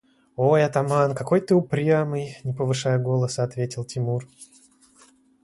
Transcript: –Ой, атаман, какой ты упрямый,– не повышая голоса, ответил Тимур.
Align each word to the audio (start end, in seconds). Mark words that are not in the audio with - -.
–Ой, 0.35 0.63
атаман, 0.65 1.13
какой 1.13 1.41
ты 1.41 1.53
упрямый,– 1.53 2.39
не 2.43 2.53
повышая 2.55 2.97
голоса, 2.97 3.43
ответил 3.43 3.85
Тимур. 3.85 4.27